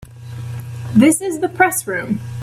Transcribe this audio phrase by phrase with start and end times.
[0.95, 2.19] This is the Press Room.